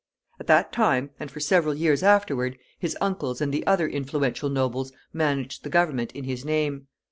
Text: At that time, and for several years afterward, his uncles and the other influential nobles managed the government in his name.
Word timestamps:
At 0.39 0.47
that 0.47 0.71
time, 0.71 1.11
and 1.19 1.29
for 1.29 1.39
several 1.39 1.75
years 1.75 2.01
afterward, 2.01 2.57
his 2.79 2.97
uncles 2.99 3.39
and 3.39 3.53
the 3.53 3.63
other 3.67 3.87
influential 3.87 4.49
nobles 4.49 4.91
managed 5.13 5.63
the 5.63 5.69
government 5.69 6.11
in 6.13 6.23
his 6.23 6.43
name. 6.43 6.87